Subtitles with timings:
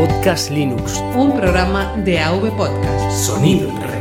[0.00, 0.96] Podcast Linux.
[1.14, 3.10] Un programa de AV Podcast.
[3.26, 4.00] Sonido en red.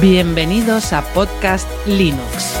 [0.00, 2.54] Bienvenidos a Podcast Linux.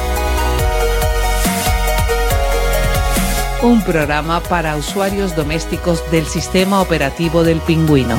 [3.62, 8.18] Un programa para usuarios domésticos del sistema operativo del pingüino.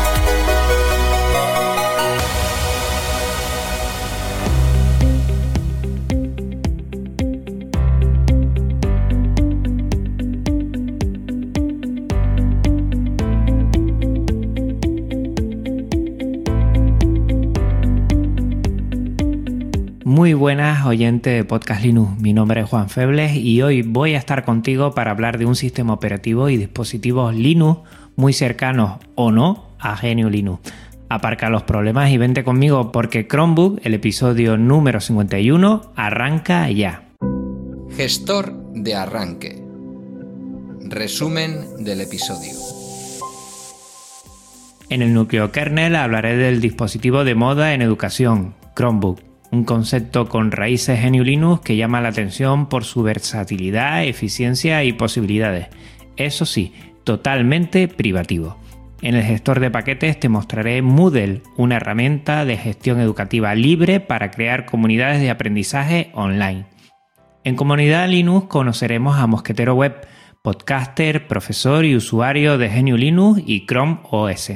[20.41, 24.43] Buenas oyentes de Podcast Linux, mi nombre es Juan Febles y hoy voy a estar
[24.43, 27.81] contigo para hablar de un sistema operativo y dispositivos Linux
[28.15, 30.73] muy cercanos o no a Genio Linux.
[31.09, 37.03] Aparca los problemas y vente conmigo porque Chromebook, el episodio número 51, arranca ya.
[37.95, 39.63] Gestor de arranque.
[40.79, 42.53] Resumen del episodio.
[44.89, 50.51] En el núcleo kernel hablaré del dispositivo de moda en educación, Chromebook un concepto con
[50.51, 55.67] raíces GNU Linux que llama la atención por su versatilidad, eficiencia y posibilidades.
[56.15, 58.57] Eso sí, totalmente privativo.
[59.01, 64.31] En el gestor de paquetes te mostraré Moodle, una herramienta de gestión educativa libre para
[64.31, 66.65] crear comunidades de aprendizaje online.
[67.43, 70.07] En Comunidad Linux conoceremos a Mosquetero Web,
[70.43, 74.51] podcaster, profesor y usuario de GNU Linux y Chrome OS.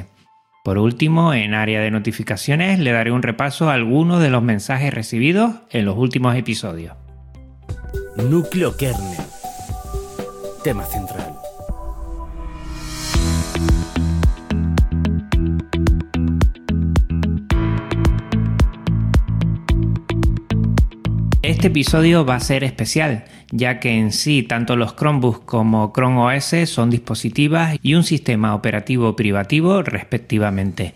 [0.66, 4.92] Por último, en área de notificaciones le daré un repaso a algunos de los mensajes
[4.92, 6.96] recibidos en los últimos episodios.
[8.16, 9.16] Núcleo kernel.
[10.64, 11.36] Tema central.
[21.42, 26.36] Este episodio va a ser especial, ya que en sí tanto los Chromebooks como Chrome
[26.36, 30.94] OS son dispositivas y un sistema operativo privativo respectivamente.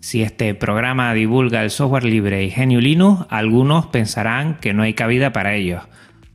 [0.00, 4.94] Si este programa divulga el software libre y GNU Linux, algunos pensarán que no hay
[4.94, 5.82] cabida para ellos.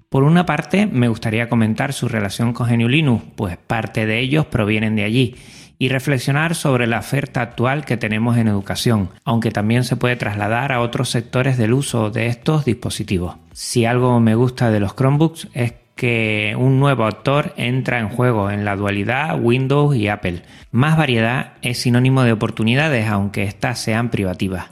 [0.10, 4.46] Por una parte, me gustaría comentar su relación con GNU Linux, pues parte de ellos
[4.46, 5.36] provienen de allí,
[5.78, 10.72] y reflexionar sobre la oferta actual que tenemos en educación, aunque también se puede trasladar
[10.72, 13.36] a otros sectores del uso de estos dispositivos.
[13.54, 18.52] Si algo me gusta de los Chromebooks es que un nuevo actor entra en juego
[18.52, 20.44] en la dualidad Windows y Apple.
[20.72, 24.66] Más variedad es sinónimo de oportunidades, aunque éstas sean privativas.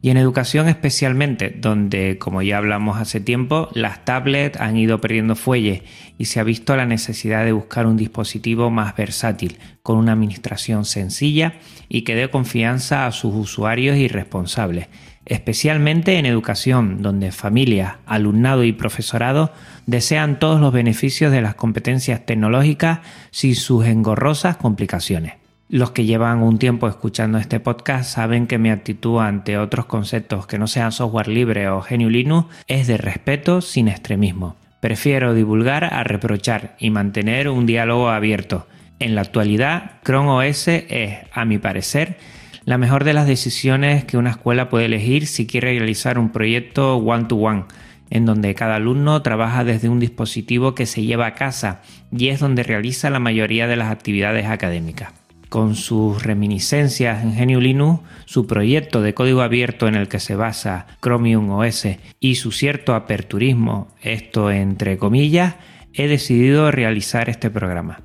[0.00, 5.34] Y en educación especialmente, donde, como ya hablamos hace tiempo, las tablets han ido perdiendo
[5.34, 5.82] fuelle
[6.18, 10.84] y se ha visto la necesidad de buscar un dispositivo más versátil, con una administración
[10.84, 11.54] sencilla
[11.88, 14.86] y que dé confianza a sus usuarios y responsables,
[15.26, 19.52] especialmente en educación, donde familias, alumnado y profesorado
[19.86, 23.00] desean todos los beneficios de las competencias tecnológicas
[23.32, 25.47] sin sus engorrosas complicaciones.
[25.70, 30.46] Los que llevan un tiempo escuchando este podcast saben que mi actitud ante otros conceptos
[30.46, 34.56] que no sean software libre o GNU Linux es de respeto sin extremismo.
[34.80, 38.66] Prefiero divulgar a reprochar y mantener un diálogo abierto.
[38.98, 42.16] En la actualidad, Chrome OS es, a mi parecer,
[42.64, 46.96] la mejor de las decisiones que una escuela puede elegir si quiere realizar un proyecto
[46.96, 47.64] one-to-one,
[48.08, 52.40] en donde cada alumno trabaja desde un dispositivo que se lleva a casa y es
[52.40, 55.17] donde realiza la mayoría de las actividades académicas
[55.48, 60.36] con sus reminiscencias en GNU Linux, su proyecto de código abierto en el que se
[60.36, 61.86] basa Chromium OS
[62.20, 65.56] y su cierto aperturismo, esto entre comillas,
[65.94, 68.00] he decidido realizar este programa.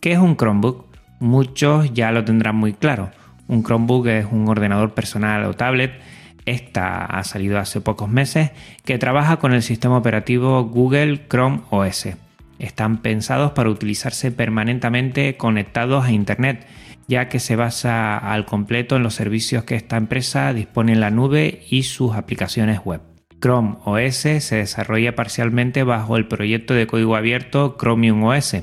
[0.00, 0.86] ¿Qué es un Chromebook?
[1.18, 3.10] Muchos ya lo tendrán muy claro.
[3.46, 5.92] Un Chromebook es un ordenador personal o tablet,
[6.46, 8.50] esta ha salido hace pocos meses,
[8.84, 12.08] que trabaja con el sistema operativo Google Chrome OS
[12.60, 16.66] están pensados para utilizarse permanentemente conectados a Internet,
[17.08, 21.10] ya que se basa al completo en los servicios que esta empresa dispone en la
[21.10, 23.00] nube y sus aplicaciones web.
[23.40, 28.56] Chrome OS se desarrolla parcialmente bajo el proyecto de código abierto Chromium OS.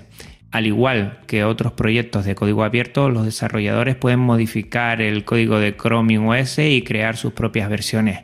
[0.52, 5.76] Al igual que otros proyectos de código abierto, los desarrolladores pueden modificar el código de
[5.76, 8.20] Chromium OS y crear sus propias versiones,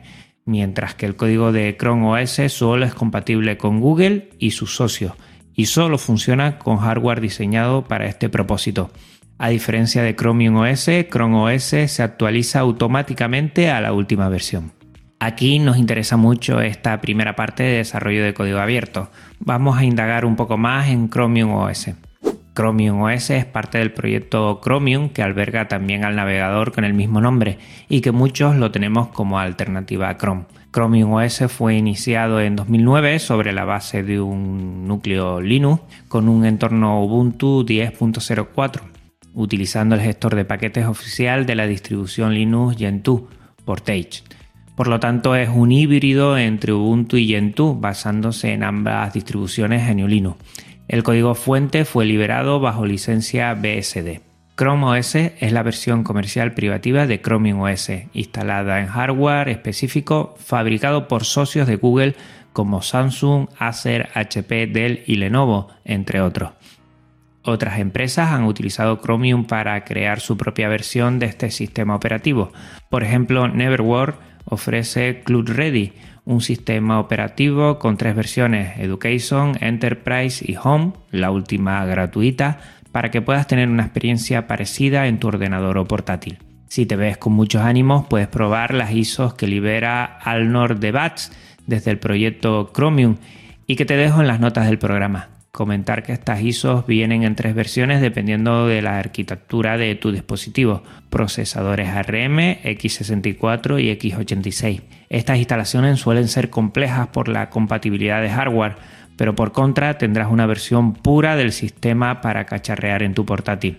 [0.46, 5.12] mientras que el código de Chrome OS solo es compatible con Google y sus socios
[5.54, 8.90] y solo funciona con hardware diseñado para este propósito.
[9.38, 14.72] A diferencia de Chromium OS, Chrome OS se actualiza automáticamente a la última versión.
[15.18, 19.10] Aquí nos interesa mucho esta primera parte de desarrollo de código abierto.
[19.40, 21.90] Vamos a indagar un poco más en Chromium OS.
[22.54, 27.20] Chromium OS es parte del proyecto Chromium que alberga también al navegador con el mismo
[27.20, 27.58] nombre
[27.88, 30.44] y que muchos lo tenemos como alternativa a Chrome.
[30.72, 36.44] Chromium OS fue iniciado en 2009 sobre la base de un núcleo Linux con un
[36.46, 38.80] entorno Ubuntu 10.04,
[39.34, 43.28] utilizando el gestor de paquetes oficial de la distribución Linux Gentoo,
[43.64, 44.22] Portage.
[44.76, 50.08] Por lo tanto, es un híbrido entre Ubuntu y Gentoo, basándose en ambas distribuciones GNU
[50.08, 50.36] Linux.
[50.88, 54.20] El código fuente fue liberado bajo licencia BSD.
[54.56, 61.08] Chrome OS es la versión comercial privativa de Chromium OS, instalada en hardware específico fabricado
[61.08, 62.14] por socios de Google
[62.52, 66.52] como Samsung, Acer, HP, Dell y Lenovo, entre otros.
[67.42, 72.52] Otras empresas han utilizado Chromium para crear su propia versión de este sistema operativo.
[72.90, 74.14] Por ejemplo, Neverware
[74.44, 75.92] ofrece Cloud Ready,
[76.24, 82.58] un sistema operativo con tres versiones, Education, Enterprise y Home, la última gratuita,
[82.92, 86.38] para que puedas tener una experiencia parecida en tu ordenador o portátil.
[86.68, 91.32] Si te ves con muchos ánimos, puedes probar las ISOs que libera Alnor de Bats
[91.66, 93.16] desde el proyecto Chromium
[93.66, 95.33] y que te dejo en las notas del programa.
[95.54, 100.82] Comentar que estas ISOs vienen en tres versiones dependiendo de la arquitectura de tu dispositivo,
[101.10, 104.82] procesadores ARM, X64 y X86.
[105.08, 108.74] Estas instalaciones suelen ser complejas por la compatibilidad de hardware,
[109.16, 113.78] pero por contra tendrás una versión pura del sistema para cacharrear en tu portátil.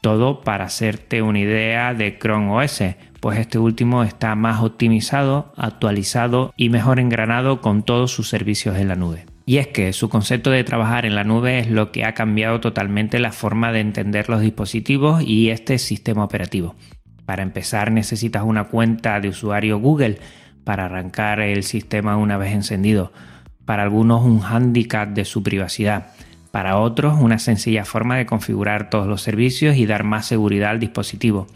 [0.00, 2.82] Todo para hacerte una idea de Chrome OS,
[3.20, 8.88] pues este último está más optimizado, actualizado y mejor engranado con todos sus servicios en
[8.88, 9.26] la nube.
[9.50, 12.60] Y es que su concepto de trabajar en la nube es lo que ha cambiado
[12.60, 16.76] totalmente la forma de entender los dispositivos y este sistema operativo.
[17.26, 20.20] Para empezar necesitas una cuenta de usuario Google
[20.62, 23.12] para arrancar el sistema una vez encendido
[23.64, 26.12] para algunos un hándicap de su privacidad,
[26.52, 30.78] para otros una sencilla forma de configurar todos los servicios y dar más seguridad al
[30.78, 31.48] dispositivo.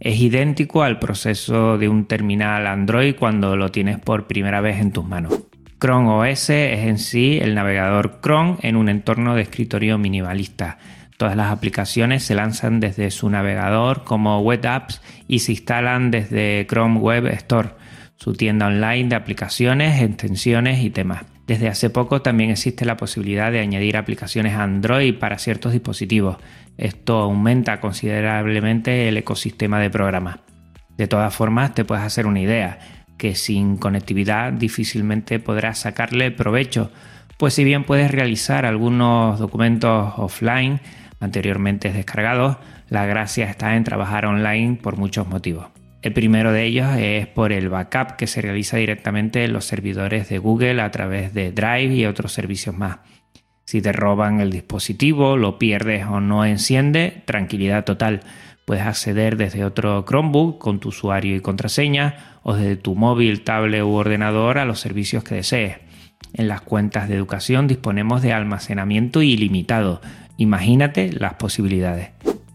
[0.00, 4.90] Es idéntico al proceso de un terminal Android cuando lo tienes por primera vez en
[4.90, 5.38] tus manos.
[5.82, 10.78] Chrome OS es en sí el navegador Chrome en un entorno de escritorio minimalista.
[11.16, 16.68] Todas las aplicaciones se lanzan desde su navegador como web apps y se instalan desde
[16.68, 17.70] Chrome Web Store,
[18.14, 21.24] su tienda online de aplicaciones, extensiones y temas.
[21.48, 26.36] Desde hace poco también existe la posibilidad de añadir aplicaciones Android para ciertos dispositivos.
[26.78, 30.38] Esto aumenta considerablemente el ecosistema de programas.
[30.96, 32.78] De todas formas, te puedes hacer una idea,
[33.22, 36.90] que sin conectividad difícilmente podrás sacarle provecho,
[37.36, 40.80] pues si bien puedes realizar algunos documentos offline
[41.20, 42.56] anteriormente descargados,
[42.88, 45.66] la gracia está en trabajar online por muchos motivos.
[46.02, 50.28] El primero de ellos es por el backup que se realiza directamente en los servidores
[50.28, 52.98] de Google a través de Drive y otros servicios más.
[53.72, 58.20] Si te roban el dispositivo, lo pierdes o no enciende, tranquilidad total.
[58.66, 63.82] Puedes acceder desde otro Chromebook con tu usuario y contraseña o desde tu móvil, tablet
[63.82, 65.78] u ordenador a los servicios que desees.
[66.34, 70.02] En las cuentas de educación disponemos de almacenamiento ilimitado.
[70.36, 72.10] Imagínate las posibilidades.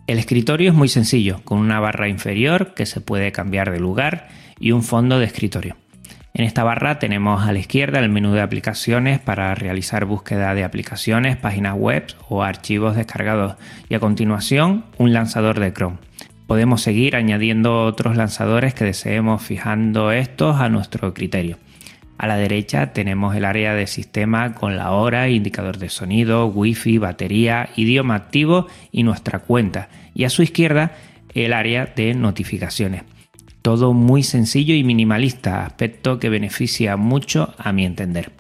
[0.06, 4.28] El escritorio es muy sencillo, con una barra inferior que se puede cambiar de lugar
[4.60, 5.78] y un fondo de escritorio.
[6.38, 10.64] En esta barra tenemos a la izquierda el menú de aplicaciones para realizar búsqueda de
[10.64, 13.56] aplicaciones, páginas web o archivos descargados
[13.90, 15.98] y a continuación un lanzador de Chrome.
[16.46, 21.58] Podemos seguir añadiendo otros lanzadores que deseemos fijando estos a nuestro criterio.
[22.20, 27.00] A la derecha tenemos el área de sistema con la hora, indicador de sonido, wifi,
[27.00, 29.90] batería, idioma activo y nuestra cuenta.
[30.14, 30.92] Y a su izquierda
[31.34, 33.17] el área de notificaciones.
[33.68, 38.32] Todo muy sencillo y minimalista, aspecto que beneficia mucho a mi entender.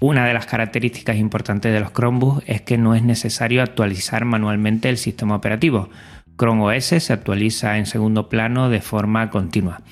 [0.00, 4.88] Una de las características importantes de los Chromebooks es que no es necesario actualizar manualmente
[4.88, 5.90] el sistema operativo.
[6.38, 9.82] Chrome OS se actualiza en segundo plano de forma continua.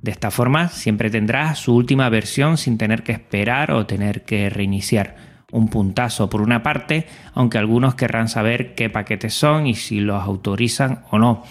[0.00, 4.48] De esta forma siempre tendrás su última versión sin tener que esperar o tener que
[4.48, 5.16] reiniciar.
[5.52, 10.22] Un puntazo por una parte, aunque algunos querrán saber qué paquetes son y si los
[10.22, 11.44] autorizan o no.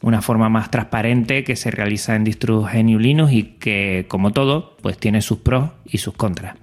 [0.00, 4.76] Una forma más transparente que se realiza en distro GNU Linux y que, como todo,
[4.80, 6.56] pues tiene sus pros y sus contras.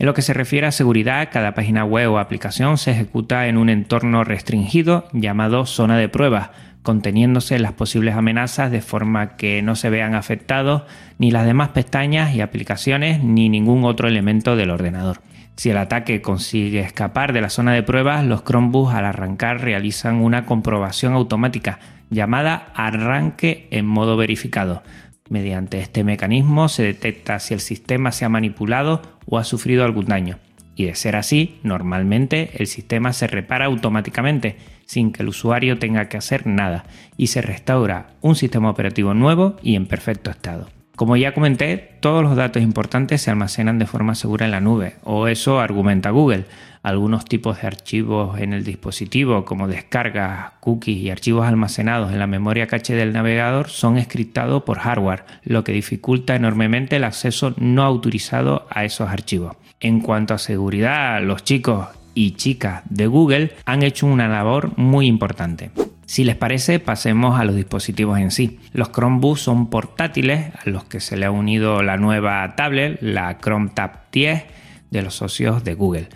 [0.00, 3.58] En lo que se refiere a seguridad, cada página web o aplicación se ejecuta en
[3.58, 6.52] un entorno restringido llamado zona de prueba,
[6.82, 10.84] conteniéndose las posibles amenazas de forma que no se vean afectados
[11.18, 15.20] ni las demás pestañas y aplicaciones ni ningún otro elemento del ordenador.
[15.56, 20.16] Si el ataque consigue escapar de la zona de pruebas, los Chromebooks al arrancar realizan
[20.16, 21.78] una comprobación automática
[22.08, 24.82] llamada arranque en modo verificado.
[25.28, 30.06] Mediante este mecanismo se detecta si el sistema se ha manipulado o ha sufrido algún
[30.06, 30.38] daño.
[30.74, 36.08] Y de ser así, normalmente el sistema se repara automáticamente sin que el usuario tenga
[36.08, 36.84] que hacer nada
[37.16, 40.79] y se restaura un sistema operativo nuevo y en perfecto estado.
[41.00, 44.96] Como ya comenté, todos los datos importantes se almacenan de forma segura en la nube,
[45.02, 46.44] o eso argumenta Google.
[46.82, 52.26] Algunos tipos de archivos en el dispositivo, como descargas, cookies y archivos almacenados en la
[52.26, 57.82] memoria caché del navegador, son encriptados por hardware, lo que dificulta enormemente el acceso no
[57.82, 59.56] autorizado a esos archivos.
[59.80, 65.06] En cuanto a seguridad, los chicos y chicas de Google han hecho una labor muy
[65.06, 65.70] importante.
[66.10, 68.58] Si les parece, pasemos a los dispositivos en sí.
[68.72, 73.38] Los Chromebooks son portátiles a los que se le ha unido la nueva tablet, la
[73.38, 74.44] Chrome Tab 10
[74.90, 76.08] de los socios de Google.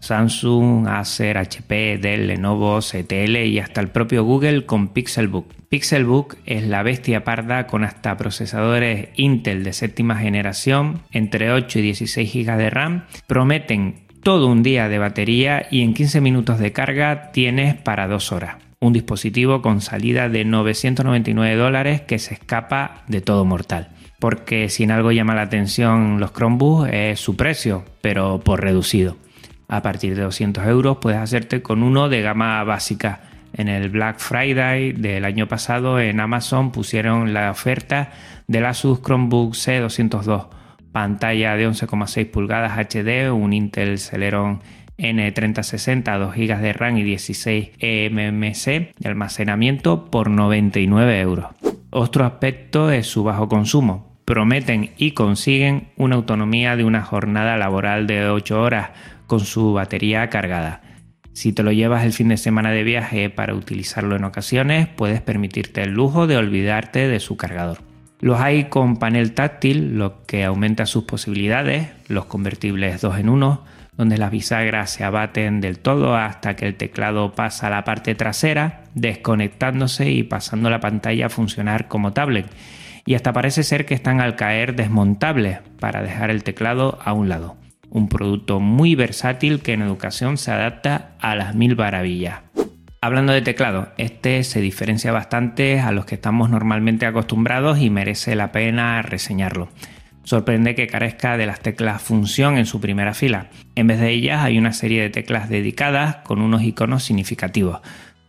[0.00, 5.50] Samsung, Acer, HP, Dell, Lenovo, CTL y hasta el propio Google con Pixelbook.
[5.70, 11.82] Pixelbook es la bestia parda con hasta procesadores Intel de séptima generación, entre 8 y
[11.82, 13.06] 16 GB de RAM.
[13.26, 18.32] Prometen todo un día de batería y en 15 minutos de carga tienes para 2
[18.32, 23.88] horas un dispositivo con salida de 999 dólares que se escapa de todo mortal.
[24.20, 29.16] Porque si en algo llama la atención los Chromebooks es su precio, pero por reducido.
[29.68, 33.20] A partir de 200 euros puedes hacerte con uno de gama básica.
[33.52, 38.12] En el Black Friday del año pasado en Amazon pusieron la oferta
[38.46, 40.48] del Asus Chromebook C202,
[40.92, 44.60] pantalla de 11,6 pulgadas HD, un Intel Celeron
[44.98, 51.46] N3060, 2 GB de RAM y 16 eMMC de almacenamiento por 99 euros.
[51.90, 54.18] Otro aspecto es su bajo consumo.
[54.24, 58.90] Prometen y consiguen una autonomía de una jornada laboral de 8 horas
[59.26, 60.82] con su batería cargada.
[61.32, 65.20] Si te lo llevas el fin de semana de viaje para utilizarlo en ocasiones, puedes
[65.20, 67.78] permitirte el lujo de olvidarte de su cargador.
[68.20, 73.64] Los hay con panel táctil, lo que aumenta sus posibilidades, los convertibles 2 en 1,
[73.98, 78.14] donde las bisagras se abaten del todo hasta que el teclado pasa a la parte
[78.14, 82.46] trasera, desconectándose y pasando la pantalla a funcionar como tablet.
[83.04, 87.28] Y hasta parece ser que están al caer desmontables para dejar el teclado a un
[87.28, 87.56] lado.
[87.90, 92.42] Un producto muy versátil que en educación se adapta a las mil maravillas.
[93.00, 98.36] Hablando de teclado, este se diferencia bastante a los que estamos normalmente acostumbrados y merece
[98.36, 99.68] la pena reseñarlo.
[100.28, 103.46] Sorprende que carezca de las teclas función en su primera fila.
[103.74, 107.80] En vez de ellas hay una serie de teclas dedicadas con unos iconos significativos.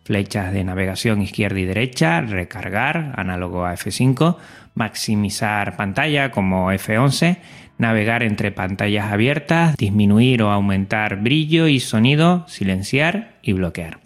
[0.05, 4.37] Flechas de navegación izquierda y derecha, recargar, análogo a F5,
[4.75, 7.39] maximizar pantalla como F11,
[7.77, 13.99] navegar entre pantallas abiertas, disminuir o aumentar brillo y sonido, silenciar y bloquear.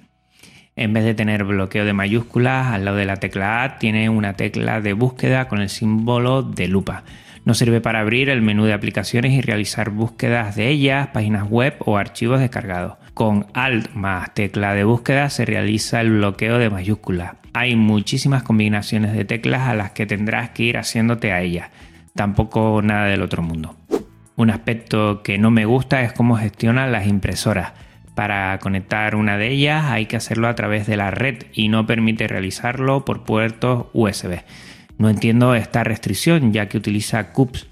[0.76, 4.34] En vez de tener bloqueo de mayúsculas, al lado de la tecla A tiene una
[4.34, 7.04] tecla de búsqueda con el símbolo de lupa.
[7.46, 11.76] Nos sirve para abrir el menú de aplicaciones y realizar búsquedas de ellas, páginas web
[11.80, 12.96] o archivos descargados.
[13.14, 17.34] Con Alt más tecla de búsqueda se realiza el bloqueo de mayúsculas.
[17.54, 21.70] Hay muchísimas combinaciones de teclas a las que tendrás que ir haciéndote a ellas.
[22.16, 23.76] Tampoco nada del otro mundo.
[24.38, 27.74] Un aspecto que no me gusta es cómo gestionan las impresoras.
[28.16, 31.86] Para conectar una de ellas hay que hacerlo a través de la red y no
[31.86, 34.40] permite realizarlo por puertos USB.
[35.04, 37.68] No entiendo esta restricción ya que utiliza CUPS.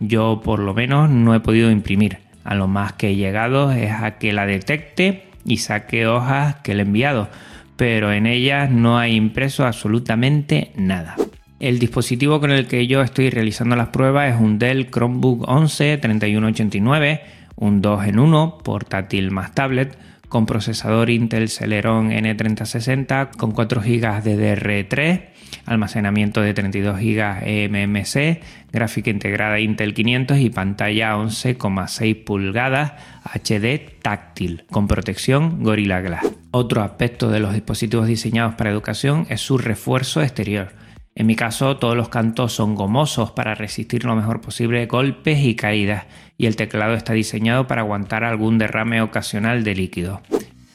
[0.00, 2.18] Yo por lo menos no he podido imprimir.
[2.42, 6.74] A lo más que he llegado es a que la detecte y saque hojas que
[6.74, 7.28] le he enviado,
[7.76, 11.14] pero en ellas no hay impreso absolutamente nada.
[11.60, 15.98] El dispositivo con el que yo estoy realizando las pruebas es un Dell Chromebook 11
[15.98, 17.20] 3189,
[17.54, 19.96] un 2 en 1 portátil más tablet
[20.28, 25.33] con procesador Intel Celeron N3060 con 4 GB de DR3
[25.66, 32.92] almacenamiento de 32 GB eMMC, gráfica integrada Intel 500 y pantalla 11,6 pulgadas
[33.24, 36.26] HD táctil con protección Gorilla Glass.
[36.50, 40.72] Otro aspecto de los dispositivos diseñados para educación es su refuerzo exterior.
[41.16, 45.54] En mi caso, todos los cantos son gomosos para resistir lo mejor posible golpes y
[45.54, 50.22] caídas, y el teclado está diseñado para aguantar algún derrame ocasional de líquido.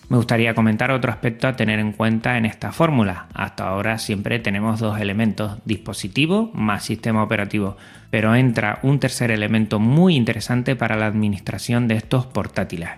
[0.10, 3.28] Me gustaría comentar otro aspecto a tener en cuenta en esta fórmula.
[3.36, 7.78] Hasta ahora siempre tenemos dos elementos, dispositivo más sistema operativo,
[8.10, 12.90] pero entra un tercer elemento muy interesante para la administración de estos portátiles.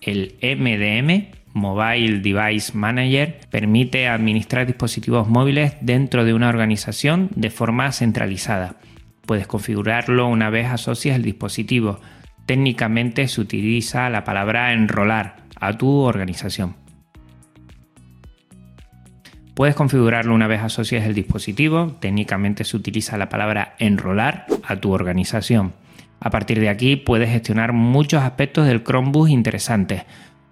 [0.00, 7.92] El MDM, Mobile Device Manager, permite administrar dispositivos móviles dentro de una organización de forma
[7.92, 8.74] centralizada.
[9.24, 12.00] Puedes configurarlo una vez asocias el dispositivo.
[12.44, 16.74] Técnicamente se utiliza la palabra enrolar a tu organización.
[19.54, 24.92] Puedes configurarlo una vez asocias el dispositivo, técnicamente se utiliza la palabra enrolar a tu
[24.92, 25.72] organización.
[26.20, 30.02] A partir de aquí puedes gestionar muchos aspectos del Chromebook interesantes.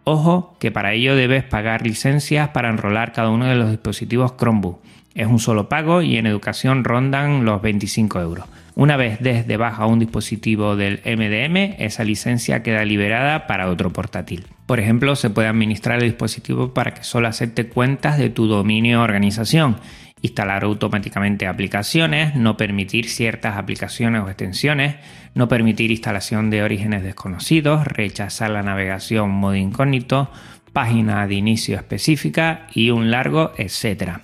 [0.04, 4.80] Ojo que para ello debes pagar licencias para enrolar cada uno de los dispositivos Chromebook.
[5.14, 8.46] Es un solo pago y en educación rondan los 25 euros.
[8.76, 13.92] Una vez des de baja un dispositivo del MDM, esa licencia queda liberada para otro
[13.92, 14.46] portátil.
[14.66, 19.00] Por ejemplo, se puede administrar el dispositivo para que solo acepte cuentas de tu dominio
[19.00, 19.76] o organización,
[20.25, 24.97] instalar automáticamente aplicaciones, no permitir ciertas aplicaciones o extensiones,
[25.35, 30.31] no permitir instalación de orígenes desconocidos, rechazar la navegación modo incógnito,
[30.73, 34.23] página de inicio específica y un largo etcétera.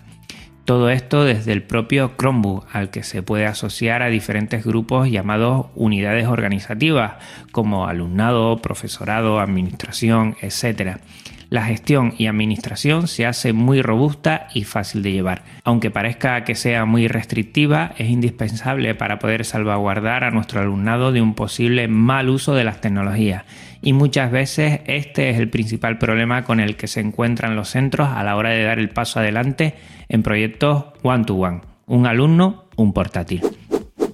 [0.64, 5.66] Todo esto desde el propio Chromebook, al que se puede asociar a diferentes grupos llamados
[5.74, 7.14] unidades organizativas,
[7.52, 10.98] como alumnado, profesorado, administración, etc.
[11.50, 15.42] La gestión y administración se hace muy robusta y fácil de llevar.
[15.64, 21.20] Aunque parezca que sea muy restrictiva, es indispensable para poder salvaguardar a nuestro alumnado de
[21.20, 23.42] un posible mal uso de las tecnologías.
[23.82, 28.10] Y muchas veces este es el principal problema con el que se encuentran los centros
[28.10, 29.74] a la hora de dar el paso adelante
[30.08, 31.62] en proyectos one-to-one.
[31.86, 33.42] Un alumno, un portátil.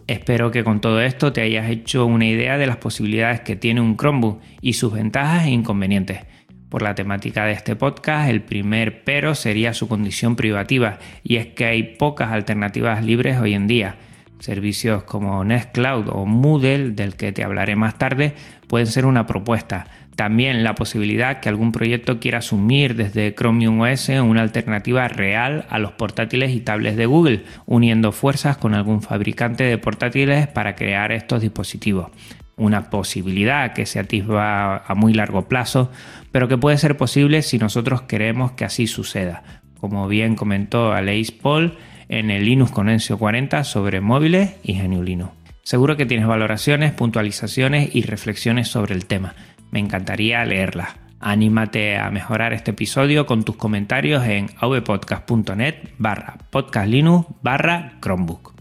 [0.07, 3.83] Espero que con todo esto te hayas hecho una idea de las posibilidades que tiene
[3.83, 6.21] un Chromebook y sus ventajas e inconvenientes.
[6.69, 11.47] Por la temática de este podcast, el primer pero sería su condición privativa, y es
[11.47, 13.97] que hay pocas alternativas libres hoy en día.
[14.41, 18.35] Servicios como Nextcloud o Moodle, del que te hablaré más tarde,
[18.67, 19.87] pueden ser una propuesta.
[20.17, 25.79] También la posibilidad que algún proyecto quiera asumir desde Chromium OS una alternativa real a
[25.79, 31.13] los portátiles y tablets de Google, uniendo fuerzas con algún fabricante de portátiles para crear
[31.13, 32.11] estos dispositivos
[32.57, 35.91] una posibilidad que se atisba a muy largo plazo,
[36.33, 39.43] pero que puede ser posible si nosotros queremos que así suceda.
[39.79, 41.77] Como bien comentó Aleix Paul
[42.09, 45.33] en el Linux con Encio 40 sobre móviles y Linux.
[45.63, 49.35] Seguro que tienes valoraciones, puntualizaciones y reflexiones sobre el tema.
[49.71, 50.91] Me encantaría leerlas.
[51.21, 58.55] Anímate a mejorar este episodio con tus comentarios en avpodcast.net barra podcastlinux barra Chromebook.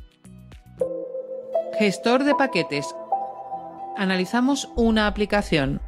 [1.77, 2.87] Gestor de paquetes
[3.97, 5.81] analizamos una aplicación.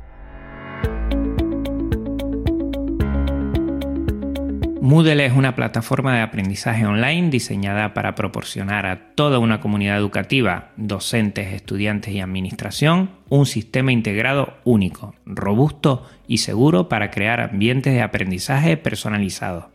[4.82, 10.72] Moodle es una plataforma de aprendizaje online diseñada para proporcionar a toda una comunidad educativa,
[10.78, 18.02] docentes, estudiantes y administración, un sistema integrado único, robusto y seguro para crear ambientes de
[18.02, 19.66] aprendizaje personalizados.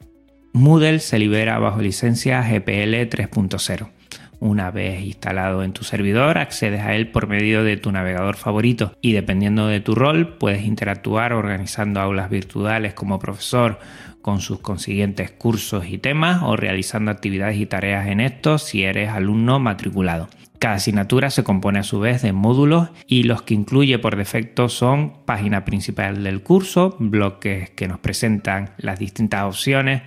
[0.54, 4.01] Moodle se libera bajo licencia GPL 3.0
[4.42, 8.92] una vez instalado en tu servidor, accedes a él por medio de tu navegador favorito
[9.00, 13.78] y dependiendo de tu rol puedes interactuar organizando aulas virtuales como profesor
[14.20, 19.10] con sus consiguientes cursos y temas o realizando actividades y tareas en estos si eres
[19.10, 20.28] alumno matriculado.
[20.58, 24.68] Cada asignatura se compone a su vez de módulos y los que incluye por defecto
[24.68, 30.02] son página principal del curso, bloques que nos presentan las distintas opciones,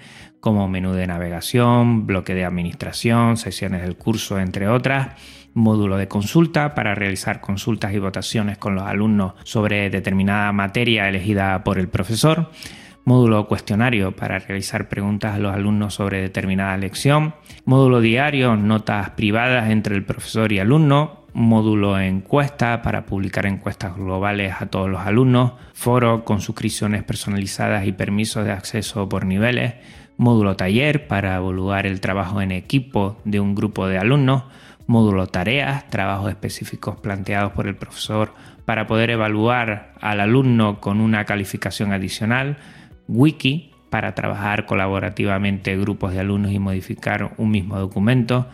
[0.46, 5.20] como menú de navegación, bloque de administración, sesiones del curso, entre otras,
[5.56, 11.64] módulo de consulta para realizar consultas y votaciones con los alumnos sobre determinada materia elegida
[11.64, 12.52] por el profesor,
[13.06, 17.34] módulo cuestionario para realizar preguntas a los alumnos sobre determinada lección,
[17.66, 24.56] módulo diario, notas privadas entre el profesor y alumno, módulo encuesta para publicar encuestas globales
[24.60, 29.74] a todos los alumnos, foro con suscripciones personalizadas y permisos de acceso por niveles,
[30.16, 34.44] módulo taller para evaluar el trabajo en equipo de un grupo de alumnos,
[34.88, 41.26] módulo tareas, trabajos específicos planteados por el profesor para poder evaluar al alumno con una
[41.26, 42.58] calificación adicional,
[43.10, 48.48] wiki para trabajar colaborativamente grupos de alumnos y modificar un mismo documento.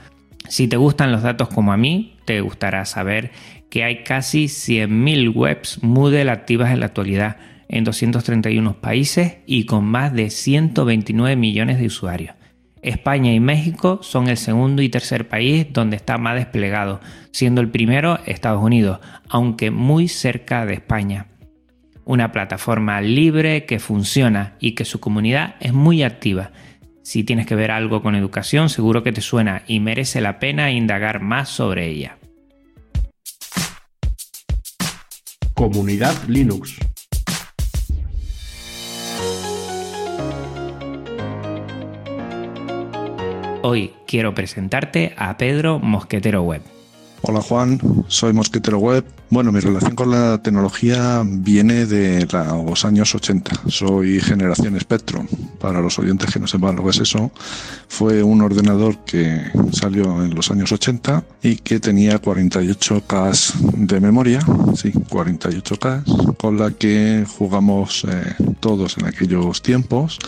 [0.48, 3.32] Si te gustan los datos como a mí, te gustará saber
[3.70, 7.38] que hay casi 100.000 webs Moodle activas en la actualidad
[7.70, 12.36] en 231 países y con más de 129 millones de usuarios.
[12.82, 17.00] España y México son el segundo y tercer país donde está más desplegado,
[17.32, 19.00] siendo el primero Estados Unidos,
[19.30, 21.28] aunque muy cerca de España.
[22.04, 26.52] Una plataforma libre que funciona y que su comunidad es muy activa.
[27.04, 30.72] Si tienes que ver algo con educación, seguro que te suena y merece la pena
[30.72, 32.18] indagar más sobre ella.
[35.54, 36.78] Comunidad Linux.
[43.64, 46.64] Hoy quiero presentarte a Pedro Mosquetero Web.
[47.22, 49.06] Hola Juan, soy Mosquetero Web.
[49.32, 52.28] Bueno, mi relación con la tecnología viene de
[52.66, 53.62] los años 80.
[53.70, 55.26] Soy generación Spectrum.
[55.58, 57.32] Para los oyentes que no sepan lo que es eso,
[57.88, 59.42] fue un ordenador que
[59.72, 64.42] salió en los años 80 y que tenía 48K de memoria,
[64.76, 70.20] sí, 48K, con la que jugamos eh, todos en aquellos tiempos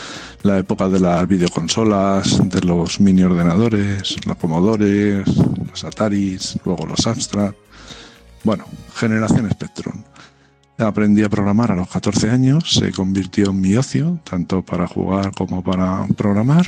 [0.43, 5.27] la época de las videoconsolas, de los mini ordenadores, los Commodores,
[5.69, 7.53] los Ataris, luego los Amstrad.
[8.43, 10.03] Bueno, generación Spectrum.
[10.77, 15.31] Aprendí a programar a los 14 años, se convirtió en mi ocio, tanto para jugar
[15.33, 16.65] como para programar,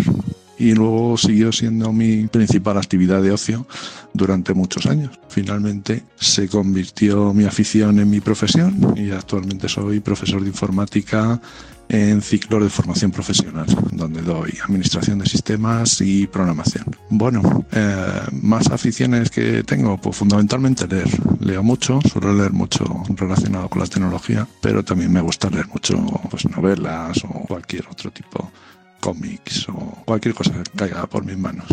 [0.57, 3.67] y luego siguió siendo mi principal actividad de ocio
[4.13, 5.19] durante muchos años.
[5.27, 11.41] Finalmente se convirtió mi afición en mi profesión y actualmente soy profesor de informática
[11.89, 16.85] en ciclos de formación profesional, donde doy administración de sistemas y programación.
[17.09, 21.09] Bueno, eh, más aficiones que tengo, pues fundamentalmente leer.
[21.39, 25.97] Leo mucho, suelo leer mucho relacionado con la tecnología, pero también me gusta leer mucho
[26.29, 28.51] pues, novelas o cualquier otro tipo,
[28.99, 31.67] cómics o cualquier cosa que caiga por mis manos.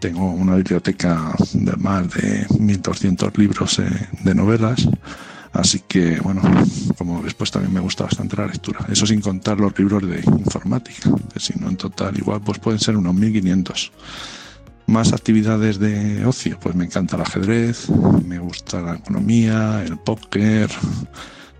[0.00, 4.88] Tengo una biblioteca de más de 1.200 libros eh, de novelas
[5.52, 6.42] Así que, bueno,
[6.96, 8.86] como después también me gusta bastante la lectura.
[8.88, 12.78] Eso sin contar los libros de informática, que si no en total igual pues pueden
[12.78, 13.92] ser unos 1500.
[14.86, 17.88] Más actividades de ocio, pues me encanta el ajedrez,
[18.24, 20.70] me gusta la economía, el póker,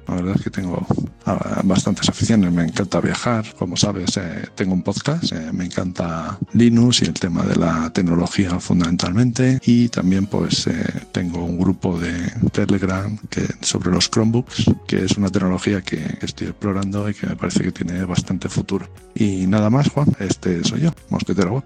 [0.08, 0.86] la verdad es que tengo
[1.26, 2.52] ah, bastantes aficiones.
[2.52, 3.44] Me encanta viajar.
[3.58, 5.32] Como sabes, eh, tengo un podcast.
[5.32, 9.60] Eh, me encanta Linux y el tema de la tecnología fundamentalmente.
[9.64, 12.12] Y también pues eh, tengo un grupo de
[12.52, 17.36] Telegram que, sobre los Chromebooks, que es una tecnología que, estoy explorando y que me
[17.36, 18.88] parece que tiene bastante futuro.
[19.14, 20.08] Y nada más, Juan.
[20.18, 21.64] Este soy yo, Mosquetero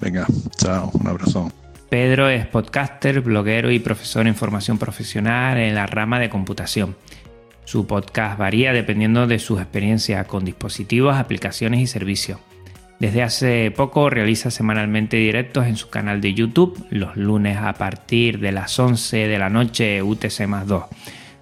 [0.00, 1.52] Venga, chao, un abrazo.
[1.88, 6.96] Pedro es podcaster, bloguero y profesor en formación profesional en la rama de computación.
[7.68, 12.40] Su podcast varía dependiendo de sus experiencias con dispositivos, aplicaciones y servicios.
[12.98, 18.40] Desde hace poco realiza semanalmente directos en su canal de YouTube, los lunes a partir
[18.40, 20.84] de las 11 de la noche UTC más 2.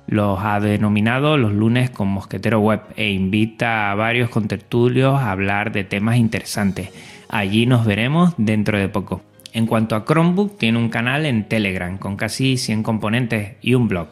[0.08, 5.70] Los ha denominado los lunes con Mosquetero Web e invita a varios contertulios a hablar
[5.70, 6.90] de temas interesantes.
[7.28, 9.22] Allí nos veremos dentro de poco.
[9.52, 13.86] En cuanto a Chromebook, tiene un canal en Telegram con casi 100 componentes y un
[13.86, 14.08] blog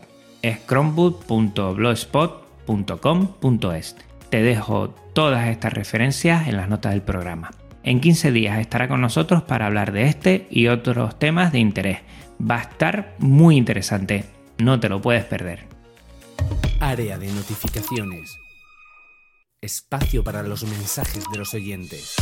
[3.72, 3.96] es.
[4.28, 7.50] Te dejo todas estas referencias en las notas del programa.
[7.82, 12.00] En 15 días estará con nosotros para hablar de este y otros temas de interés.
[12.38, 14.26] Va a estar muy interesante,
[14.58, 15.66] no te lo puedes perder.
[16.78, 18.36] Área de notificaciones.
[19.62, 22.16] Espacio para los mensajes de los oyentes.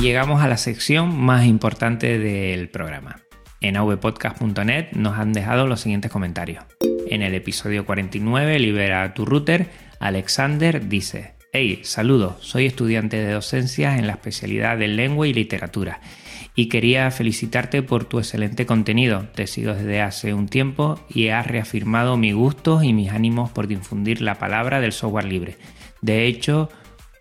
[0.00, 3.20] Llegamos a la sección más importante del programa.
[3.60, 6.64] En avpodcast.net nos han dejado los siguientes comentarios.
[7.08, 13.98] En el episodio 49, Libera tu router, Alexander dice, Hey, saludos, soy estudiante de docencia
[13.98, 16.00] en la especialidad de lengua y literatura
[16.54, 19.28] y quería felicitarte por tu excelente contenido.
[19.34, 23.66] Te sigo desde hace un tiempo y has reafirmado mi gusto y mis ánimos por
[23.66, 25.56] difundir la palabra del software libre.
[26.00, 26.68] De hecho,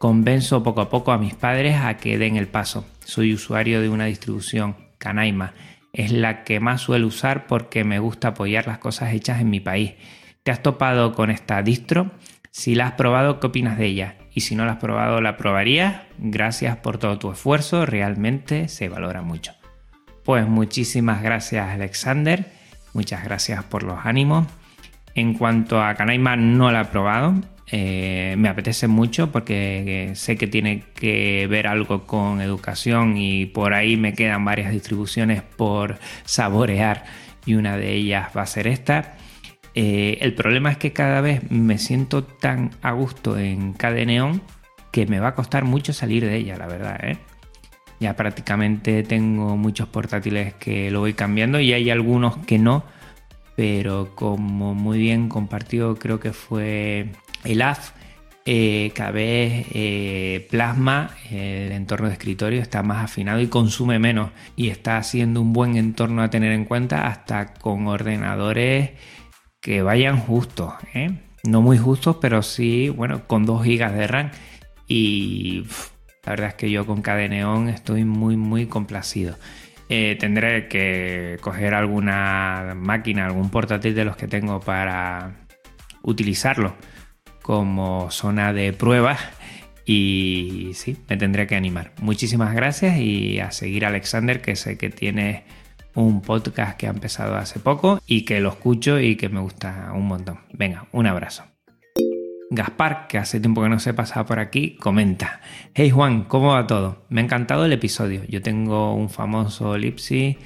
[0.01, 2.87] Convenzo poco a poco a mis padres a que den el paso.
[3.05, 5.53] Soy usuario de una distribución, Canaima.
[5.93, 9.59] Es la que más suelo usar porque me gusta apoyar las cosas hechas en mi
[9.59, 9.93] país.
[10.41, 12.09] ¿Te has topado con esta distro?
[12.49, 14.15] Si la has probado, ¿qué opinas de ella?
[14.33, 16.01] Y si no la has probado, ¿la probarías?
[16.17, 19.53] Gracias por todo tu esfuerzo, realmente se valora mucho.
[20.25, 22.51] Pues muchísimas gracias Alexander,
[22.93, 24.47] muchas gracias por los ánimos.
[25.13, 27.35] En cuanto a Canaima, no la he probado,
[27.73, 33.45] eh, me apetece mucho porque eh, sé que tiene que ver algo con educación y
[33.45, 37.05] por ahí me quedan varias distribuciones por saborear
[37.45, 39.15] y una de ellas va a ser esta.
[39.73, 44.41] Eh, el problema es que cada vez me siento tan a gusto en Cadeneon
[44.91, 46.99] que me va a costar mucho salir de ella, la verdad.
[48.01, 52.83] Ya prácticamente tengo muchos portátiles que lo voy cambiando y hay algunos que no,
[53.55, 57.11] pero como muy bien compartido creo que fue
[57.43, 57.91] el AF
[58.43, 64.31] eh, cada vez eh, plasma el entorno de escritorio está más afinado y consume menos
[64.55, 68.91] y está siendo un buen entorno a tener en cuenta hasta con ordenadores
[69.59, 71.19] que vayan justos ¿eh?
[71.43, 74.31] no muy justos pero sí bueno con 2 GB de RAM.
[74.87, 75.63] Y
[76.25, 79.37] la verdad es que yo con Cadeneon estoy muy muy complacido.
[79.87, 85.47] Tendré que coger alguna máquina algún portátil de los que tengo para
[86.01, 86.75] utilizarlo
[87.41, 89.19] como zona de pruebas
[89.85, 91.93] Y sí, me tendré que animar.
[92.01, 95.43] Muchísimas gracias y a seguir a Alexander, que sé que tiene
[95.95, 99.91] un podcast que ha empezado hace poco y que lo escucho y que me gusta
[99.93, 100.39] un montón.
[100.53, 101.43] Venga, un abrazo.
[102.53, 105.41] Gaspar, que hace tiempo que no se pasaba por aquí, comenta:
[105.73, 107.05] Hey Juan, ¿cómo va todo?
[107.09, 108.23] Me ha encantado el episodio.
[108.27, 110.37] Yo tengo un famoso Lipsy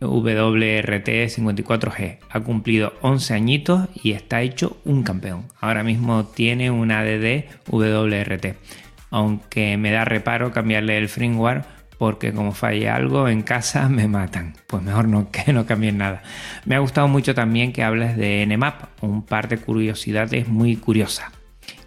[0.00, 2.18] WRT54G.
[2.30, 5.48] Ha cumplido 11 añitos y está hecho un campeón.
[5.60, 8.54] Ahora mismo tiene un ADD WRT.
[9.10, 11.64] Aunque me da reparo cambiarle el firmware
[11.98, 14.54] porque como falle algo en casa me matan.
[14.66, 16.22] Pues mejor no que no cambien nada.
[16.64, 21.30] Me ha gustado mucho también que hables de Nmap, un par de curiosidades muy curiosas.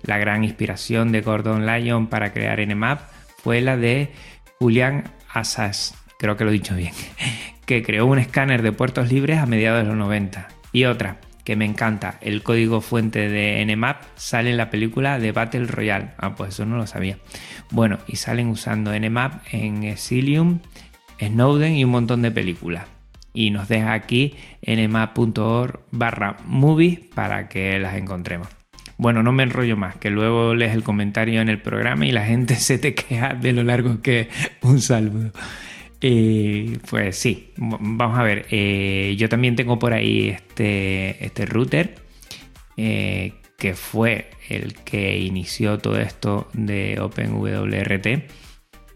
[0.04, 3.02] La gran inspiración de Gordon Lyon para crear Nmap
[3.38, 4.12] fue la de
[4.60, 6.93] Julian Assas, creo que lo he dicho bien,
[7.71, 10.49] que creó un escáner de puertos libres a mediados de los 90.
[10.73, 15.31] Y otra, que me encanta, el código fuente de Nmap sale en la película de
[15.31, 16.10] Battle Royale.
[16.17, 17.17] Ah, pues eso no lo sabía.
[17.69, 20.60] Bueno, y salen usando Nmap en Exilium,
[21.17, 22.88] Snowden y un montón de películas.
[23.34, 24.36] Y nos deja aquí
[24.67, 28.49] nmap.org barra movies para que las encontremos.
[28.97, 32.25] Bueno, no me enrollo más, que luego lees el comentario en el programa y la
[32.25, 34.27] gente se te queja de lo largo que
[34.62, 35.31] un saludo.
[36.01, 38.47] Eh, pues sí, vamos a ver.
[38.49, 41.95] Eh, yo también tengo por ahí este, este router
[42.77, 48.07] eh, que fue el que inició todo esto de OpenWRT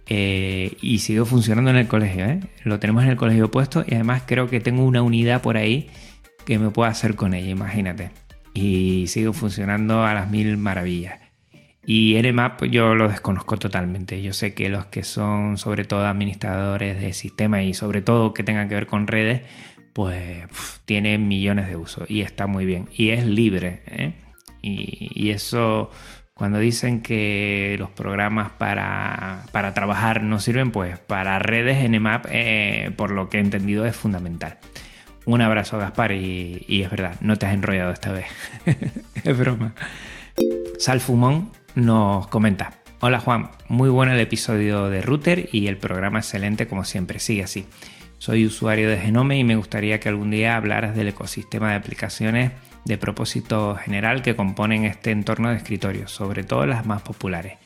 [0.07, 2.25] y sigue funcionando en el colegio.
[2.63, 5.89] Lo tenemos en el colegio puesto y además creo que tengo una unidad por ahí
[6.45, 8.11] que me puedo hacer con ella, imagínate
[8.55, 11.19] y sigue funcionando a las mil maravillas.
[11.87, 14.21] Y Nmap yo lo desconozco totalmente.
[14.21, 18.43] Yo sé que los que son sobre todo administradores de sistemas y sobre todo que
[18.43, 19.43] tengan que ver con redes,
[19.93, 20.45] pues
[20.85, 22.89] tiene millones de usos y está muy bien.
[22.91, 23.83] Y es libre.
[23.87, 24.13] ¿eh?
[24.63, 25.91] Y, eso,
[26.33, 29.43] cuando dicen que los programas para,
[29.75, 34.57] trabajar no sirven, pues para redes Nmap, eh, por lo que he entendido, es fundamental.
[35.25, 38.25] Un abrazo, Gaspar, y, es verdad, no te has enrollado esta vez.
[39.23, 39.75] es broma.
[40.79, 42.73] Salfumón nos comenta.
[43.01, 47.43] Hola Juan, muy bueno el episodio de Router y el programa excelente como siempre, sigue
[47.43, 47.65] así.
[48.17, 52.53] Soy usuario de Genome y me gustaría que algún día hablaras del ecosistema de aplicaciones
[52.85, 57.57] de propósito general que componen este entorno de escritorio, sobre todo las más populares.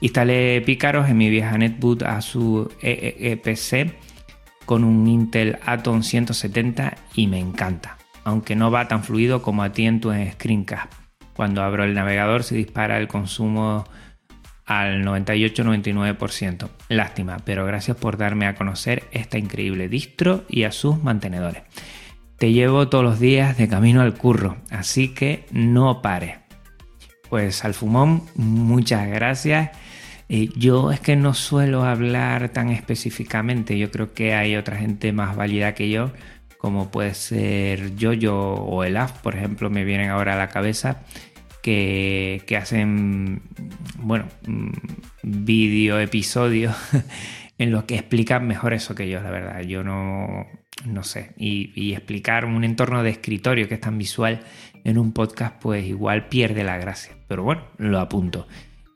[0.00, 3.92] Instalé Pícaros en mi vieja netboot a su EEPC
[4.64, 9.72] con un Intel Atom 170 y me encanta, aunque no va tan fluido como a
[9.72, 10.99] ti en tu Screencast.
[11.40, 13.86] Cuando abro el navegador se dispara el consumo
[14.66, 16.68] al 98-99%.
[16.90, 21.62] Lástima, pero gracias por darme a conocer esta increíble distro y a sus mantenedores.
[22.36, 26.40] Te llevo todos los días de camino al curro, así que no pare.
[27.30, 29.70] Pues al fumón, muchas gracias
[30.28, 35.10] eh, yo es que no suelo hablar tan específicamente, yo creo que hay otra gente
[35.12, 36.12] más válida que yo,
[36.60, 41.00] como puede ser Yoyo o el AF, por ejemplo, me vienen ahora a la cabeza,
[41.62, 43.42] que, hacen,
[43.98, 44.70] bueno, mm,
[45.22, 46.74] vídeo, episodios
[47.58, 49.62] en los que explican mejor eso que yo, la verdad.
[49.62, 50.46] Yo no,
[50.86, 51.32] no sé.
[51.36, 54.40] Y, y, explicar un entorno de escritorio que es tan visual
[54.84, 57.14] en un podcast, pues igual pierde la gracia.
[57.28, 58.46] Pero bueno, lo apunto.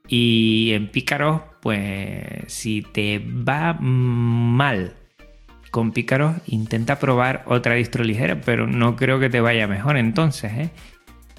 [0.08, 4.94] Y en Pícaros, pues si te va mal
[5.70, 10.52] con Pícaros, intenta probar otra distro ligera, pero no creo que te vaya mejor entonces.
[10.52, 10.70] ¿eh?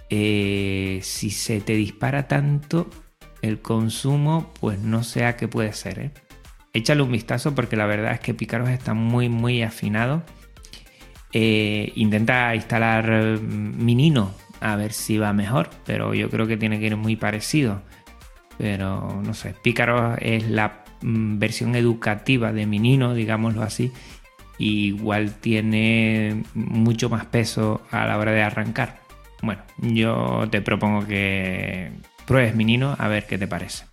[0.09, 2.89] Eh, si se te dispara tanto
[3.41, 5.99] el consumo, pues no sé a qué puede ser.
[5.99, 6.11] ¿eh?
[6.73, 10.23] Échale un vistazo porque la verdad es que Pícaros está muy, muy afinado.
[11.31, 16.97] intenta instalar Minino a ver si va mejor, pero yo creo que tiene que ir
[16.97, 17.81] muy parecido.
[18.57, 23.91] Pero no sé, Pícaro es la mm, versión educativa de Minino, digámoslo así.
[24.57, 29.04] igual tiene mucho más peso a la hora de arrancar.
[29.45, 31.91] Bueno, yo te propongo que
[32.25, 33.85] pruebes Minino a ver qué te parece.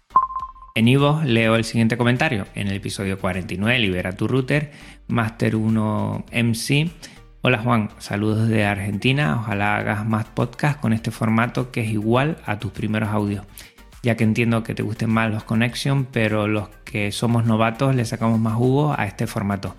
[0.74, 2.46] En Ivo leo el siguiente comentario.
[2.54, 4.72] En el episodio 49, Libera tu router,
[5.08, 6.90] Master 1 MC.
[7.42, 9.36] Hola Juan, saludos de Argentina.
[9.38, 13.44] Ojalá hagas más podcast con este formato que es igual a tus primeros audios
[14.02, 18.04] ya que entiendo que te gusten más los Connection, pero los que somos novatos le
[18.04, 19.76] sacamos más jugo a este formato.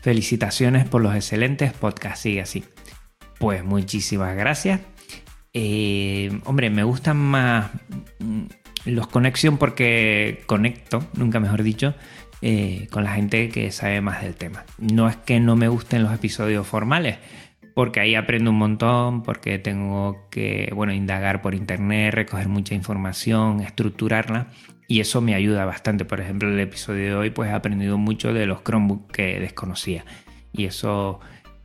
[0.00, 2.64] Felicitaciones por los excelentes podcasts, sigue así.
[3.38, 4.80] Pues muchísimas gracias.
[5.52, 7.70] Eh, hombre, me gustan más
[8.18, 8.42] mm,
[8.86, 11.94] los Connection porque conecto, nunca mejor dicho,
[12.42, 14.64] eh, con la gente que sabe más del tema.
[14.78, 17.18] No es que no me gusten los episodios formales,
[17.74, 23.60] porque ahí aprendo un montón, porque tengo que, bueno, indagar por internet, recoger mucha información,
[23.60, 24.48] estructurarla
[24.86, 26.04] y eso me ayuda bastante.
[26.04, 30.04] Por ejemplo, el episodio de hoy pues he aprendido mucho de los Chromebooks que desconocía
[30.52, 31.20] y eso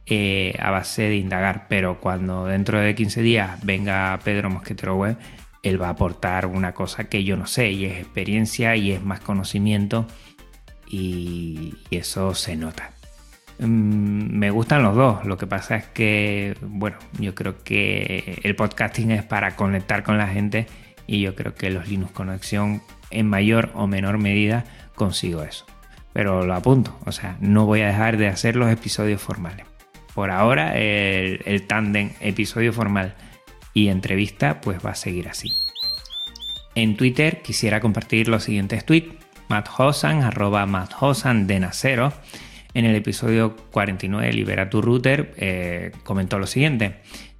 [0.08, 5.18] eh, a base de indagar, pero cuando dentro de 15 días venga Pedro Mosquetero
[5.64, 9.02] él va a aportar una cosa que yo no sé y es experiencia y es
[9.04, 10.06] más conocimiento
[10.88, 12.96] y eso se nota.
[13.60, 15.26] Mm, me gustan los dos.
[15.26, 20.18] Lo que pasa es que, bueno, yo creo que el podcasting es para conectar con
[20.18, 20.68] la gente
[21.08, 24.66] y yo creo que los Linux Conexión en mayor o menor medida
[24.96, 25.66] consigo eso.
[26.14, 29.66] Pero lo apunto, o sea, no voy a dejar de hacer los episodios formales.
[30.16, 33.14] Por ahora el, tándem episodio formal
[33.74, 35.52] y entrevista pues va a seguir así.
[36.74, 39.14] En Twitter quisiera compartir los siguientes tweets.
[39.48, 42.14] Matt Hosan, arroba Matt Hosan de Nacero
[42.74, 46.98] en el episodio 49 Libera tu router, eh, comentó lo siguiente.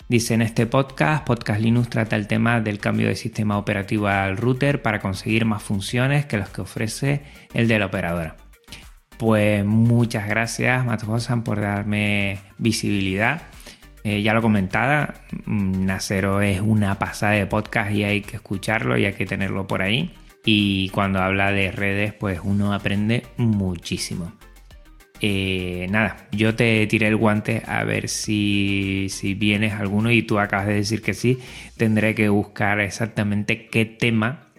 [0.08, 4.38] Dice en este podcast, Podcast Linux trata el tema del cambio de sistema operativo al
[4.38, 8.38] router para conseguir más funciones que los que ofrece el de la operadora.
[9.18, 13.44] Pues muchas gracias, Matosan, por darme visibilidad.
[14.04, 18.98] Eh, ya lo comentaba, mm, Nacero es una pasada de podcast y hay que escucharlo
[18.98, 20.14] y hay que tenerlo por ahí.
[20.46, 24.34] Y cuando habla de redes, pues uno aprende muchísimo.
[25.22, 30.40] Eh, nada, yo te tiré el guante a ver si, si vienes alguno y tú
[30.40, 31.40] acabas de decir que sí.
[31.78, 34.50] Tendré que buscar exactamente qué tema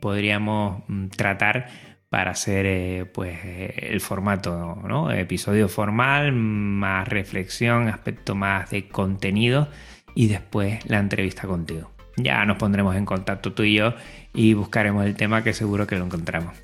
[0.00, 1.68] podríamos mm, tratar
[2.10, 5.10] para hacer eh, pues eh, el formato, ¿no?
[5.10, 9.68] Episodio formal, más reflexión, aspecto más de contenido
[10.14, 11.90] y después la entrevista contigo.
[12.16, 13.94] Ya nos pondremos en contacto tú y yo
[14.34, 16.56] y buscaremos el tema que seguro que lo encontramos.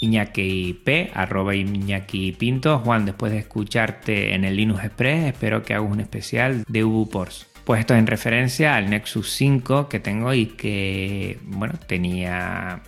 [0.00, 2.80] Iñaki P, arroba Iñaki Pinto.
[2.80, 7.46] Juan, después de escucharte en el Linux Express, espero que hagas un especial de UbuPors.
[7.64, 12.82] Pues esto es en referencia al Nexus 5 que tengo y que, bueno, tenía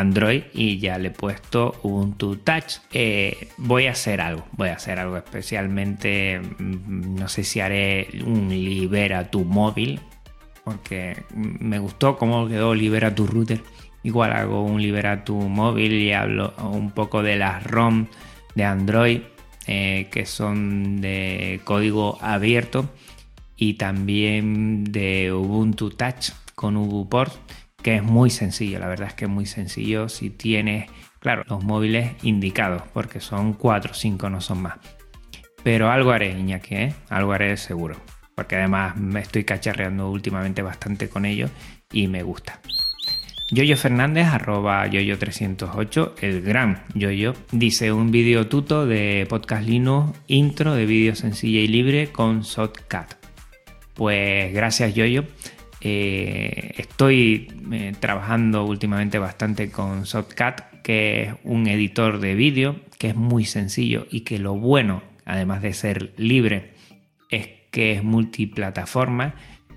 [0.00, 2.78] Android y ya le he puesto Ubuntu Touch.
[2.92, 8.08] Eh, voy a hacer algo, voy a hacer algo especialmente, mm, no sé si haré
[8.24, 10.00] un libera tu móvil,
[10.64, 13.60] porque me gustó cómo quedó libera tu router
[14.04, 18.06] Igual hago un Liberato móvil y hablo un poco de las ROM
[18.54, 19.20] de Android
[19.66, 22.90] eh, que son de código abierto
[23.56, 27.32] y también de Ubuntu Touch con UbuPort
[27.84, 31.62] que es muy sencillo, la verdad es que es muy sencillo si tienes, claro, los
[31.62, 34.78] móviles indicados porque son 4 o 5, no son más.
[35.62, 36.94] Pero algo haré, Iñaki, ¿eh?
[37.10, 37.96] algo haré seguro,
[38.34, 41.50] porque además me estoy cacharreando últimamente bastante con ello
[41.92, 42.58] y me gusta.
[43.50, 50.74] Yoyo Fernández, arroba yoyo308, el gran Yoyo, dice un video tuto de Podcast Linux, intro
[50.74, 53.14] de vídeo sencilla y libre con Shotcut.
[53.92, 55.24] Pues gracias Yoyo.
[55.84, 63.08] Eh, estoy eh, trabajando últimamente bastante con Shotcut, que es un editor de vídeo que
[63.08, 66.72] es muy sencillo y que lo bueno, además de ser libre,
[67.30, 69.34] es que es multiplataforma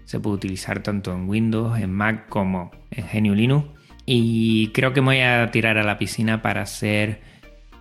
[0.08, 3.68] se puede utilizar tanto en Windows, en Mac como en GNU Linux.
[4.06, 7.20] Y creo que me voy a tirar a la piscina para hacer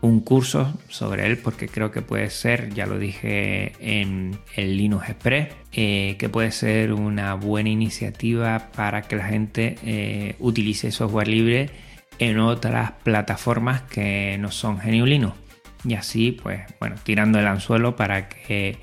[0.07, 5.09] un curso sobre él porque creo que puede ser, ya lo dije en el Linux
[5.09, 11.29] Express, eh, que puede ser una buena iniciativa para que la gente eh, utilice software
[11.29, 11.71] libre
[12.19, 15.37] en otras plataformas que no son GNU Linux.
[15.85, 18.79] Y así, pues, bueno, tirando el anzuelo para que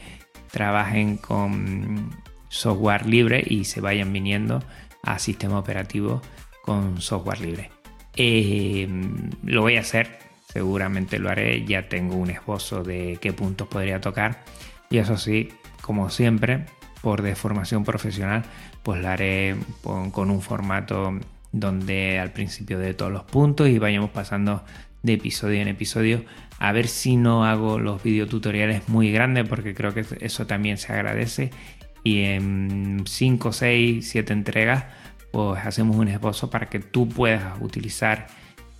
[0.51, 2.12] trabajen con
[2.49, 4.63] software libre y se vayan viniendo
[5.01, 6.21] a sistema operativo
[6.62, 7.71] con software libre.
[8.15, 8.88] Eh,
[9.43, 10.19] lo voy a hacer,
[10.54, 14.44] seguramente lo haré, ya tengo un esbozo de qué puntos podría tocar.
[14.92, 15.50] Y eso sí,
[15.82, 16.68] como siempre,
[17.02, 18.44] por deformación profesional,
[18.84, 21.20] pues lo haré con un formato
[21.52, 24.63] donde al principio de todos los puntos y vayamos pasando
[25.02, 26.24] de episodio en episodio
[26.60, 30.94] a ver si no hago los videotutoriales muy grandes porque creo que eso también se
[30.94, 31.50] agradece.
[32.04, 34.86] Y en 5, 6, 7 entregas
[35.32, 38.28] pues hacemos un esbozo para que tú puedas utilizar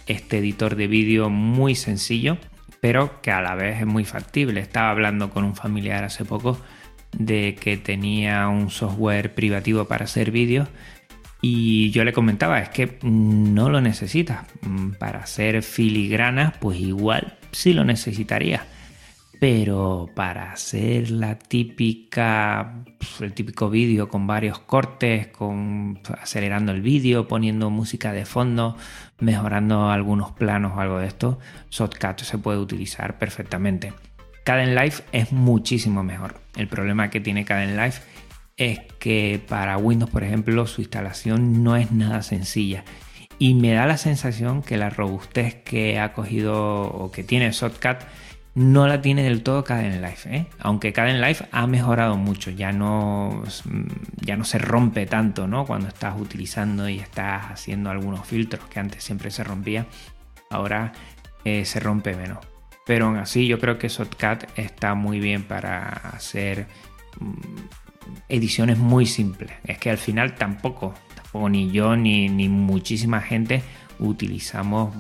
[0.08, 2.38] este editor de vídeo muy sencillo
[2.84, 4.60] pero que a la vez es muy factible.
[4.60, 6.60] Estaba hablando con un familiar hace poco
[7.18, 10.68] de que tenía un software privativo para hacer vídeos
[11.42, 14.46] y yo le comentaba, es que no lo necesitas.
[15.00, 18.66] Para hacer filigranas, pues igual sí lo necesitaría
[19.44, 22.86] pero para hacer la típica
[23.20, 28.78] el típico vídeo con varios cortes con acelerando el vídeo poniendo música de fondo
[29.20, 31.40] mejorando algunos planos o algo de esto
[31.70, 33.94] Shotcut se puede utilizar perfectamente.
[34.44, 36.36] Caden Live es muchísimo mejor.
[36.56, 37.96] El problema que tiene Caden Live
[38.58, 42.84] es que para Windows por ejemplo su instalación no es nada sencilla.
[43.40, 47.98] Y me da la sensación que la robustez que ha cogido o que tiene Shotcut
[48.56, 50.46] no la tiene del todo Caden Life, ¿eh?
[50.60, 53.44] aunque Caden Life ha mejorado mucho, ya no,
[54.22, 55.66] ya no se rompe tanto ¿no?
[55.66, 59.88] cuando estás utilizando y estás haciendo algunos filtros que antes siempre se rompía,
[60.52, 60.92] ahora
[61.46, 62.40] eh, se rompe menos.
[62.86, 66.68] Pero aún así yo creo que Shotcut está muy bien para hacer
[67.20, 67.34] mm,
[68.30, 69.52] ediciones muy simples.
[69.64, 73.64] Es que al final tampoco, tampoco ni yo ni, ni muchísima gente
[74.00, 74.94] utilizamos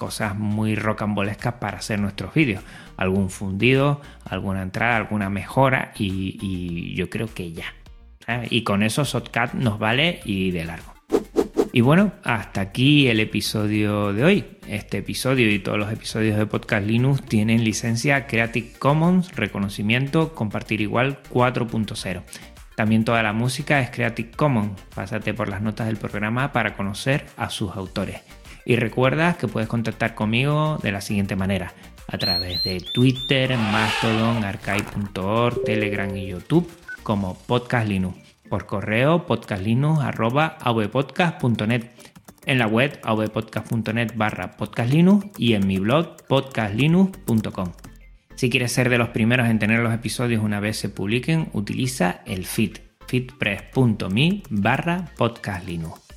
[0.00, 2.64] cosas muy rocambolescas para hacer nuestros vídeos.
[2.96, 7.66] Algún fundido, alguna entrada, alguna mejora y, yo creo que ya.
[8.48, 10.94] Y con eso Shotcut nos vale y de largo.
[11.72, 14.44] Y bueno, hasta aquí el episodio de hoy.
[14.66, 20.80] Este episodio y todos los episodios de Podcast Linux tienen licencia Creative Commons, reconocimiento, compartir
[20.80, 22.22] igual 4.0.
[22.74, 24.80] También toda la música es Creative Commons.
[24.94, 28.22] Pásate por las notas del programa para conocer a sus autores.
[28.64, 31.72] Y recuerda que puedes contactar conmigo de la siguiente manera,
[32.06, 36.70] a través de Twitter, Mastodon, Archive.org, Telegram y YouTube
[37.02, 38.18] como Podcast Linux.
[38.48, 41.90] Por correo podcastlinux.avpodcast.net
[42.46, 47.72] en la web avpodcast.net barra podcastlinux y en mi blog podcastlinux.com.
[48.34, 52.22] Si quieres ser de los primeros en tener los episodios una vez se publiquen, utiliza
[52.26, 56.09] el feed feedpress.me barra podcastlinux.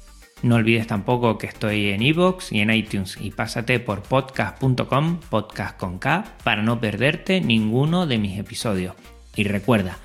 [0.43, 5.77] No olvides tampoco que estoy en iVoox y en iTunes y pásate por podcast.com, podcast
[5.77, 8.93] con K, para no perderte ninguno de mis episodios.
[9.37, 9.97] Y recuerda,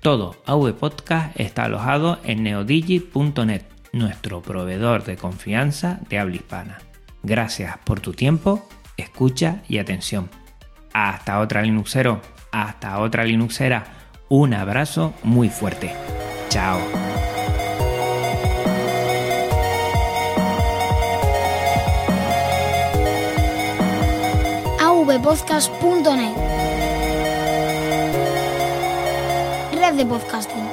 [0.00, 6.78] todo AV Podcast está alojado en neodigi.net, nuestro proveedor de confianza de habla hispana.
[7.22, 10.28] Gracias por tu tiempo, escucha y atención.
[10.92, 12.20] Hasta otra Linuxero,
[12.50, 13.84] hasta otra Linuxera.
[14.28, 15.92] Un abrazo muy fuerte.
[16.48, 16.80] Chao.
[25.04, 26.36] avpodcast.net.
[29.80, 30.63] Red de podcasting.